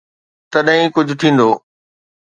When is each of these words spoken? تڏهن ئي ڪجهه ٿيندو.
تڏهن 0.51 0.67
ئي 0.81 0.87
ڪجهه 0.95 1.19
ٿيندو. 1.21 1.49